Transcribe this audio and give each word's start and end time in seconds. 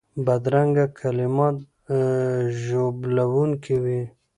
بدرنګه 0.25 0.85
کلمات 0.99 1.55
ژوبلونکي 2.63 3.75
وي 3.83 4.01